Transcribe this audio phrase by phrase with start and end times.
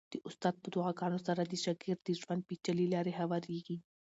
[0.13, 3.77] د استاد په دعاګانو سره د شاګرد د ژوند پېچلې لارې هوارېږي.